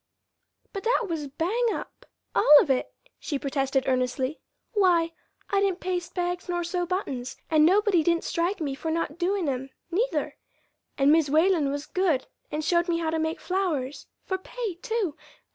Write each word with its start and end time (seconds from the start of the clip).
"But 0.73 0.81
that 0.83 1.05
was 1.09 1.27
bang 1.27 1.67
up 1.73 2.07
all 2.33 2.59
of 2.59 2.71
it," 2.71 2.91
she 3.19 3.37
protested 3.37 3.83
earnestly. 3.85 4.39
"Why, 4.73 5.11
I 5.51 5.61
didn't 5.61 5.79
paste 5.79 6.15
bags 6.15 6.49
nor 6.49 6.63
sew 6.63 6.87
buttons, 6.87 7.37
and 7.51 7.67
nobody 7.67 8.01
didn't 8.01 8.23
strike 8.23 8.59
me 8.59 8.73
for 8.73 8.89
not 8.89 9.19
doin' 9.19 9.47
'em, 9.47 9.69
neither; 9.91 10.37
and 10.97 11.11
Mis' 11.11 11.29
Whalen 11.29 11.69
was 11.69 11.85
good 11.85 12.25
and 12.51 12.65
showed 12.65 12.87
me 12.89 12.97
how 12.97 13.11
to 13.11 13.19
make 13.19 13.39
flowers 13.39 14.07
for 14.23 14.39
pay, 14.39 14.73
too! 14.81 15.15